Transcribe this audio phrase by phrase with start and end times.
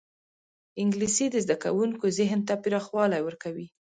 [0.81, 3.67] انګلیسي د زدهکوونکو ذهن ته پراخوالی ورکوي